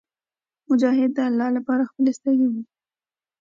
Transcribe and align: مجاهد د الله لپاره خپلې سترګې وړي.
مجاهد 0.69 1.09
د 1.15 1.19
الله 1.29 1.49
لپاره 1.57 1.89
خپلې 1.89 2.11
سترګې 2.17 2.47
وړي. 2.49 2.63